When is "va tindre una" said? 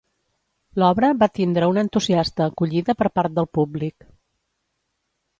1.23-1.83